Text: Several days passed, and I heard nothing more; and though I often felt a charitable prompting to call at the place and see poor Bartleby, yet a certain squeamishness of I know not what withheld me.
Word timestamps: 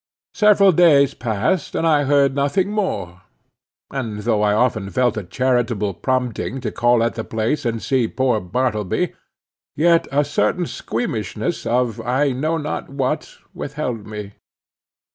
Several 0.33 0.71
days 0.71 1.13
passed, 1.13 1.75
and 1.75 1.85
I 1.85 2.05
heard 2.05 2.33
nothing 2.33 2.71
more; 2.71 3.21
and 3.91 4.21
though 4.21 4.41
I 4.41 4.51
often 4.51 4.89
felt 4.89 5.15
a 5.15 5.23
charitable 5.23 5.93
prompting 5.93 6.59
to 6.61 6.71
call 6.71 7.03
at 7.03 7.13
the 7.13 7.23
place 7.23 7.65
and 7.65 7.83
see 7.83 8.07
poor 8.07 8.39
Bartleby, 8.41 9.13
yet 9.75 10.07
a 10.11 10.25
certain 10.25 10.65
squeamishness 10.65 11.67
of 11.67 12.01
I 12.01 12.31
know 12.31 12.57
not 12.57 12.89
what 12.89 13.37
withheld 13.53 14.07
me. 14.07 14.33